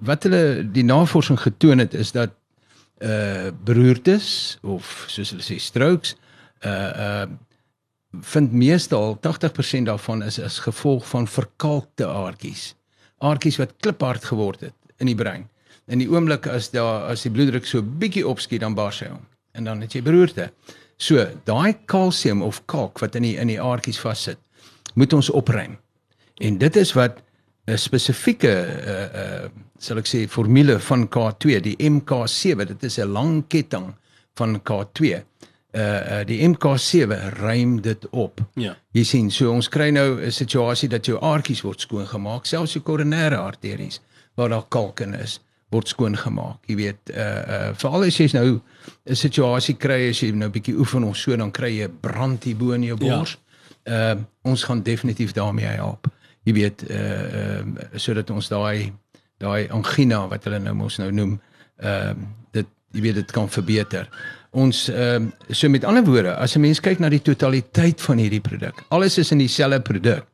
wat 0.00 0.22
hulle 0.22 0.70
die 0.72 0.84
navorsing 0.84 1.40
getoon 1.40 1.78
het 1.78 1.94
is 1.94 2.12
dat 2.12 2.30
uh 2.98 3.50
beroertes 3.64 4.58
of 4.62 5.04
soos 5.08 5.30
hulle 5.30 5.42
sê 5.42 5.58
strokes 5.58 6.16
uh 6.64 6.92
uh 7.08 7.26
vind 8.20 8.52
meestal 8.52 9.18
80% 9.20 9.82
daarvan 9.82 10.22
is 10.22 10.40
as 10.40 10.58
gevolg 10.58 11.08
van 11.08 11.28
verkalkte 11.28 12.06
aardkies. 12.06 12.74
Aardkies 13.18 13.56
wat 13.56 13.76
kliphard 13.80 14.24
geword 14.24 14.60
het 14.60 14.74
in 15.00 15.06
die 15.06 15.16
brein. 15.16 15.48
In 15.86 15.98
die 15.98 16.08
oomblik 16.10 16.46
as 16.46 16.70
daar 16.70 17.06
as 17.10 17.22
die 17.22 17.30
bloeddruk 17.30 17.66
so 17.66 17.82
bietjie 17.82 18.26
opskiet 18.26 18.60
dan 18.60 18.74
bars 18.74 19.00
hy 19.00 19.12
hom 19.12 19.24
en 19.56 19.64
dan 19.64 19.80
het 19.80 19.94
jy 19.96 20.02
beroerte. 20.04 20.50
So, 21.00 21.22
daai 21.48 21.76
kalsium 21.88 22.42
of 22.44 22.62
kalk 22.68 23.00
wat 23.00 23.16
in 23.16 23.24
die 23.24 23.36
in 23.40 23.48
die 23.52 23.60
aardkies 23.60 24.00
vassit, 24.00 24.40
moet 24.94 25.12
ons 25.16 25.30
opruim. 25.30 25.76
En 26.40 26.58
dit 26.58 26.76
is 26.76 26.92
wat 26.96 27.22
'n 27.66 27.78
spesifieke 27.78 28.52
uh 28.52 29.04
uh 29.22 29.48
sal 29.78 29.98
ek 29.98 30.08
sê 30.08 30.26
formule 30.28 30.78
van 30.80 31.08
K2, 31.08 31.60
die 31.60 31.76
MK7, 31.76 32.66
dit 32.66 32.82
is 32.84 32.98
'n 32.98 33.12
lang 33.12 33.44
ketting 33.48 33.94
van 34.34 34.60
K2. 34.60 35.22
Uh 35.76 36.22
die 36.24 36.40
MK7 36.48 37.18
ruim 37.36 37.80
dit 37.84 38.08
op. 38.10 38.40
Ja. 38.54 38.76
Jy 38.96 39.04
sien, 39.04 39.30
so 39.30 39.52
ons 39.52 39.68
kry 39.68 39.90
nou 39.90 40.20
'n 40.24 40.32
situasie 40.32 40.88
dat 40.88 41.06
jou 41.06 41.18
aardkies 41.20 41.60
word 41.62 41.80
skoongemaak, 41.80 42.46
selfs 42.46 42.72
jou 42.72 42.82
koronêre 42.82 43.36
arteries 43.36 44.00
waar 44.34 44.48
daar 44.48 44.64
kalk 44.68 45.00
in 45.00 45.14
is 45.14 45.40
word 45.68 45.88
skoon 45.88 46.16
gemaak. 46.16 46.62
Jy 46.66 46.76
weet, 46.76 47.10
uh 47.10 47.42
uh 47.54 47.70
veral 47.74 48.06
as 48.06 48.18
jy 48.18 48.28
nou 48.32 48.60
'n 49.06 49.14
situasie 49.14 49.76
kry 49.76 50.08
as 50.10 50.20
jy 50.22 50.30
nou 50.30 50.48
'n 50.48 50.52
bietjie 50.52 50.76
oefen 50.78 51.04
of 51.04 51.16
so 51.16 51.36
dan 51.36 51.50
kry 51.50 51.70
jy 51.78 51.88
brand 51.88 52.44
hier 52.44 52.56
bo 52.56 52.72
in 52.72 52.82
jou 52.82 52.96
ja. 53.00 53.18
bors. 53.18 53.38
Ja. 53.84 54.12
Uh 54.14 54.20
ons 54.42 54.64
gaan 54.64 54.82
definitief 54.82 55.32
daarmee 55.32 55.66
help. 55.66 56.06
Jy 56.44 56.52
weet, 56.52 56.84
uh 56.90 57.58
uh 57.58 57.62
sodat 57.96 58.30
ons 58.30 58.48
daai 58.48 58.92
daai 59.38 59.68
angina 59.68 60.28
wat 60.28 60.44
hulle 60.44 60.58
nou 60.58 60.74
mos 60.74 60.98
nou 60.98 61.10
noem, 61.10 61.40
ehm 61.76 62.10
uh, 62.10 62.14
jy 62.96 63.04
weet 63.04 63.20
dit 63.20 63.34
kan 63.36 63.48
verbeter. 63.52 64.08
Ons 64.56 64.86
ehm 64.88 65.28
uh, 65.28 65.52
so 65.52 65.68
met 65.68 65.84
ander 65.84 66.04
woorde, 66.04 66.32
as 66.34 66.56
'n 66.56 66.60
mens 66.64 66.80
kyk 66.80 66.98
na 66.98 67.08
die 67.12 67.22
totaliteit 67.22 68.00
van 68.00 68.18
hierdie 68.18 68.40
produk, 68.40 68.84
alles 68.88 69.18
is 69.18 69.32
in 69.32 69.38
dieselfde 69.38 69.80
produk. 69.80 70.24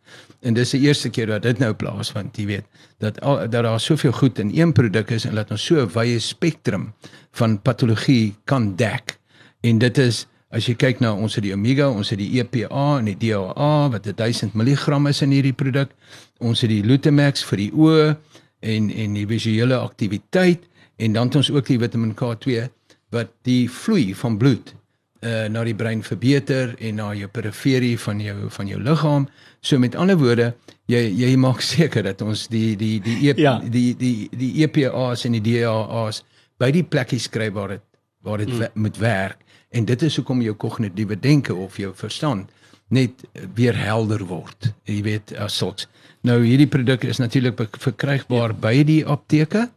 En 0.42 0.54
dis 0.54 0.70
die 0.74 0.80
eerste 0.80 1.10
keer 1.10 1.26
dat 1.26 1.42
dit 1.42 1.58
nou 1.58 1.72
plaasvind, 1.72 2.36
jy 2.36 2.46
weet, 2.46 2.64
dat 2.98 3.20
al, 3.22 3.48
dat 3.48 3.62
daar 3.62 3.80
soveel 3.80 4.12
goed 4.12 4.38
in 4.38 4.50
een 4.54 4.72
produk 4.72 5.10
is 5.10 5.24
en 5.24 5.34
dat 5.34 5.50
ons 5.50 5.64
so 5.64 5.82
'n 5.82 5.90
wye 5.94 6.18
spektrum 6.18 6.92
van 7.32 7.62
patologie 7.62 8.34
kan 8.44 8.76
dek. 8.76 9.18
En 9.60 9.78
dit 9.78 9.98
is 9.98 10.26
as 10.50 10.66
jy 10.66 10.74
kyk 10.74 11.00
na 11.00 11.14
ons 11.14 11.34
het 11.34 11.44
die 11.44 11.54
omega, 11.54 11.88
ons 11.88 12.10
het 12.10 12.18
die 12.18 12.40
EPA 12.40 12.98
en 12.98 13.04
die 13.04 13.16
DHA 13.16 13.88
wat 13.90 14.04
1000 14.04 14.54
mg 14.54 15.08
is 15.08 15.22
in 15.22 15.30
hierdie 15.30 15.56
produk. 15.56 15.90
Ons 16.38 16.60
het 16.60 16.70
die 16.70 16.82
Lutemax 16.82 17.44
vir 17.44 17.58
die 17.58 17.72
oë 17.72 18.16
en 18.60 18.90
en 18.90 19.14
die 19.14 19.26
visuele 19.26 19.78
aktiwiteit 19.78 20.68
en 20.96 21.12
dan 21.12 21.26
het 21.26 21.36
ons 21.40 21.50
ook 21.50 21.66
die 21.66 21.78
Vitamiin 21.78 22.14
K2 22.18 22.68
wat 23.12 23.32
die 23.48 23.70
vloei 23.70 24.14
van 24.14 24.38
bloed 24.38 24.74
uh 25.22 25.46
na 25.54 25.62
die 25.62 25.74
brein 25.78 26.00
verbeter 26.02 26.72
en 26.82 26.96
na 26.98 27.12
jou 27.14 27.28
periferie 27.30 27.94
van 27.98 28.20
jou 28.20 28.48
van 28.50 28.66
jou 28.66 28.80
liggaam. 28.82 29.28
So 29.60 29.78
met 29.78 29.94
ander 29.94 30.18
woorde, 30.18 30.48
jy 30.90 31.04
jy 31.14 31.36
maak 31.38 31.62
seker 31.74 32.02
dat 32.02 32.22
ons 32.22 32.48
die 32.50 32.74
die 32.76 32.98
die 33.00 33.30
EP, 33.30 33.38
ja. 33.38 33.60
die 33.62 33.94
die 33.96 34.28
die 34.30 34.52
EPA's 34.64 35.24
en 35.28 35.38
die 35.38 35.44
DHA's 35.44 36.24
by 36.58 36.72
die 36.74 36.82
plekkies 36.82 37.28
kry 37.30 37.50
waar 37.54 37.76
dit 37.76 37.86
waar 38.22 38.38
dit 38.38 38.50
mm. 38.50 38.74
moet 38.74 38.98
werk 38.98 39.38
en 39.70 39.86
dit 39.86 40.02
is 40.02 40.16
hoekom 40.18 40.42
jou 40.42 40.54
kognitiewe 40.54 41.16
denke 41.18 41.54
of 41.54 41.78
jou 41.78 41.92
verstand 41.94 42.50
net 42.92 43.22
weer 43.56 43.76
helder 43.78 44.24
word. 44.28 44.72
Jy 44.84 44.98
weet 45.06 45.32
as 45.40 45.56
sulks. 45.56 45.86
Nou 46.26 46.42
hierdie 46.44 46.68
produk 46.70 47.06
is 47.08 47.22
natuurlik 47.22 47.62
verkrygbaar 47.80 48.52
ja. 48.52 48.58
by 48.66 48.74
die 48.86 49.00
apteke. 49.06 49.68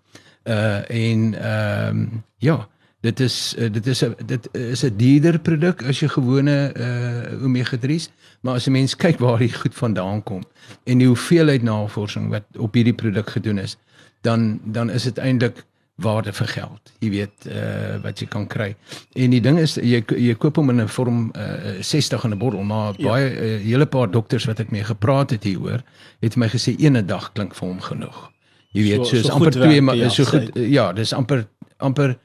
Uh 0.45 0.89
en 0.89 1.33
ehm 1.33 1.97
um, 1.97 2.23
ja, 2.37 2.67
dit 3.01 3.19
is 3.19 3.55
uh, 3.57 3.71
dit 3.71 3.87
is 3.87 4.03
'n 4.05 4.15
dit 4.25 4.49
is 4.51 4.83
'n 4.83 4.95
dierder 4.97 5.39
produk 5.39 5.83
as 5.83 5.99
jy 5.99 6.07
gewone 6.07 6.73
uh 6.77 7.43
omega 7.43 7.77
3s, 7.77 8.09
maar 8.41 8.53
as 8.53 8.67
'n 8.67 8.71
mens 8.71 8.95
kyk 8.95 9.19
waar 9.19 9.37
die 9.37 9.53
goed 9.53 9.75
vandaan 9.75 10.23
kom 10.23 10.43
en 10.83 10.97
die 10.97 11.07
hoeveelheid 11.07 11.63
navorsing 11.63 12.29
wat 12.29 12.45
op 12.57 12.73
hierdie 12.73 12.93
produk 12.93 13.29
gedoen 13.29 13.57
is, 13.57 13.77
dan 14.21 14.59
dan 14.63 14.89
is 14.89 15.03
dit 15.03 15.17
eintlik 15.17 15.65
waarde 15.95 16.33
vir 16.33 16.47
geld. 16.47 16.91
Jy 16.99 17.09
weet 17.09 17.47
uh 17.47 17.97
wat 18.03 18.19
jy 18.19 18.27
kan 18.27 18.47
kry. 18.47 18.75
En 19.13 19.29
die 19.31 19.41
ding 19.41 19.59
is 19.59 19.75
jy 19.75 20.03
jy 20.07 20.35
koop 20.35 20.55
hom 20.55 20.69
in 20.69 20.81
'n 20.81 20.87
vorm 20.87 21.31
uh 21.35 21.81
60 21.81 22.23
in 22.23 22.31
'n 22.31 22.37
bottel, 22.37 22.63
maar 22.63 22.93
ja. 22.97 23.07
baie 23.07 23.29
'n 23.29 23.43
uh, 23.43 23.59
hele 23.63 23.85
paar 23.85 24.11
dokters 24.11 24.45
wat 24.45 24.59
ek 24.59 24.71
mee 24.71 24.83
gepraat 24.83 25.29
het 25.29 25.43
hieroor, 25.43 25.83
het 26.19 26.35
my 26.35 26.47
gesê 26.47 26.75
ene 26.77 27.05
dag 27.05 27.31
klink 27.31 27.55
vir 27.55 27.67
hom 27.67 27.81
genoeg. 27.81 28.34
Jy 28.75 28.83
weet, 28.89 29.07
so, 29.07 29.15
so 29.15 29.23
is 29.23 29.31
amper 29.31 29.55
2 29.55 29.81
maar 29.81 29.95
ja, 29.99 30.11
so 30.11 30.27
goed 30.27 30.51
ja, 30.59 30.89
dis 30.95 31.13
amper 31.15 31.45
amper 31.83 32.15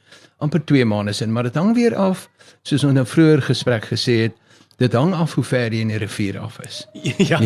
amper 0.42 0.62
2 0.66 0.85
maande 0.88 1.12
sin, 1.14 1.33
maar 1.33 1.47
dit 1.47 1.54
hang 1.54 1.75
weer 1.76 1.95
af 1.95 2.28
soos 2.66 2.85
ons 2.85 2.97
nou 2.97 3.07
vroeër 3.07 3.42
gesprek 3.47 3.87
gesê 3.92 4.16
het, 4.26 4.38
dit 4.80 4.95
hang 4.97 5.12
af 5.14 5.35
hoe 5.37 5.45
ver 5.45 5.75
jy 5.75 5.83
in 5.85 5.90
die 5.92 5.99
rivier 6.00 6.38
af 6.40 6.57
is. 6.64 6.80
ja, 7.30 7.38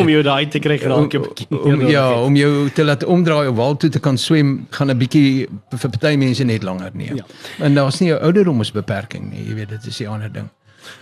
om 0.00 0.08
jou 0.08 0.22
daai 0.24 0.46
te 0.52 0.60
kry 0.64 0.78
raak 0.80 1.16
op 1.18 1.42
om, 1.58 1.84
ja, 1.90 2.06
om 2.16 2.36
jou 2.38 2.70
te 2.72 2.86
laat 2.86 3.04
omdraai 3.04 3.50
of 3.50 3.58
wal 3.58 3.76
toe 3.76 3.90
te 3.92 4.00
kan 4.00 4.18
swem, 4.18 4.54
gaan 4.72 4.90
'n 4.90 4.98
bietjie 4.98 5.48
vir 5.68 5.92
party 5.98 6.16
mense 6.16 6.44
net 6.48 6.64
langer 6.64 6.90
neem. 6.94 7.20
Ja. 7.20 7.28
En 7.60 7.76
daar's 7.76 8.00
nie 8.00 8.12
'n 8.12 8.22
ouderdomsbeperking 8.24 9.30
nie, 9.30 9.44
jy 9.48 9.54
weet 9.54 9.68
dit 9.68 9.86
is 9.86 10.00
'n 10.00 10.06
ander 10.06 10.32
ding. 10.32 10.48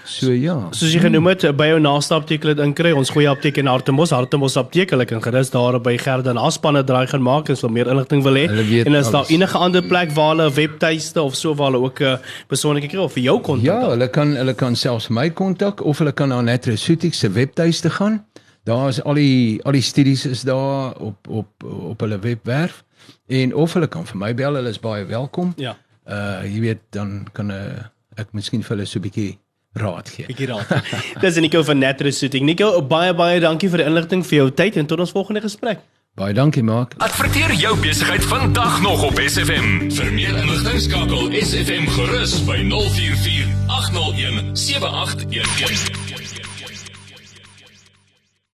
So 0.05 0.33
ja. 0.35 0.57
Soos 0.75 0.93
jy 0.93 1.01
genoem 1.05 1.31
het 1.31 1.45
by 1.57 1.71
jou 1.71 1.79
naaste 1.83 2.15
apteek 2.17 2.43
dit 2.49 2.63
inkry. 2.65 2.91
Ons 2.97 3.13
goeie 3.15 3.29
apteek 3.31 3.61
in 3.63 3.71
Hartemos, 3.71 4.11
Hartemos 4.15 4.57
apteek. 4.61 4.91
Hulle 4.95 5.07
kan 5.09 5.23
gerus 5.23 5.53
daar 5.55 5.79
by 5.83 5.97
Gerda 6.01 6.35
en 6.35 6.41
Aspanne 6.41 6.83
draai 6.87 7.07
gaan 7.11 7.23
maak 7.25 7.51
as 7.53 7.63
hulle 7.65 7.73
meer 7.79 7.91
inligting 7.93 8.25
wil 8.27 8.39
hê. 8.41 8.47
En 8.85 8.99
is 8.99 9.11
daar 9.15 9.31
enige 9.31 9.59
ander 9.59 9.83
plek 9.87 10.15
waar 10.17 10.35
hulle 10.35 10.49
webtuiste 10.57 11.23
of 11.23 11.37
so 11.39 11.55
waar 11.55 11.71
hulle 11.71 11.85
ook 11.87 12.01
'n 12.01 12.05
uh, 12.05 12.13
eh, 12.13 12.19
persoonlike 12.49 12.89
kry 12.89 12.99
of 12.99 13.13
vir 13.13 13.23
jou 13.23 13.41
kontak? 13.41 13.67
Ja, 13.67 13.91
hulle 13.91 14.09
kan 14.09 14.37
hulle 14.37 14.55
kan 14.55 14.77
selfs 14.77 15.09
my 15.09 15.31
kontak 15.31 15.85
of 15.85 15.99
hulle 15.99 16.13
kan 16.13 16.29
na 16.29 16.41
Netrosutics 16.41 17.19
se 17.19 17.31
webtuiste 17.31 17.91
gaan. 17.91 18.25
Daar 18.65 18.89
is 18.89 19.03
al 19.03 19.15
die 19.15 19.61
al 19.65 19.73
die 19.73 19.83
studies 19.83 20.27
is 20.27 20.43
daar 20.43 20.93
op 21.01 21.29
op 21.29 21.65
op 21.65 22.01
hulle 22.01 22.19
webwerf 22.19 22.85
en 23.27 23.55
of 23.55 23.73
hulle 23.73 23.89
kan 23.89 24.07
vir 24.07 24.17
my 24.17 24.35
bel. 24.35 24.55
Hulle 24.55 24.69
is 24.69 24.81
baie 24.81 25.05
welkom. 25.05 25.53
Ja. 25.57 25.77
Uh 26.09 26.43
jy 26.45 26.61
weet 26.61 26.81
dan 26.91 27.27
kan 27.33 27.51
uh, 27.51 27.87
ek 28.17 28.33
miskien 28.33 28.63
vir 28.63 28.77
hulle 28.77 28.87
so 28.87 28.99
'n 28.99 29.03
bietjie 29.03 29.39
raad 29.73 30.09
gee. 30.09 30.27
Bietjie 30.27 30.47
raad. 30.47 30.67
Dis 31.23 31.39
Nico 31.41 31.63
van 31.63 31.79
Natural 31.79 32.13
Shooting. 32.13 32.45
Nico, 32.45 32.83
baie 32.83 33.15
baie 33.15 33.41
dankie 33.41 33.71
vir 33.71 33.85
die 33.85 33.89
inligting 33.93 34.27
vir 34.27 34.43
jou 34.43 34.51
tyd 34.51 34.77
en 34.77 34.87
tot 34.91 35.01
ons 35.07 35.15
volgende 35.15 35.41
gesprek. 35.47 35.83
Baie 36.19 36.35
dankie, 36.35 36.63
Mark. 36.67 36.95
Adverteer 36.99 37.55
jou 37.55 37.77
besigheid 37.81 38.25
vandag 38.25 38.81
nog 38.83 39.03
op 39.07 39.21
SFM. 39.23 39.91
Vir 39.95 40.13
meer 40.13 40.37
inligting 40.43 40.81
skakel 40.83 41.31
SFM 41.39 41.87
gerus 41.95 42.41
by 42.49 42.59
044 42.67 43.47
801 43.79 44.57
7811. 44.59 46.10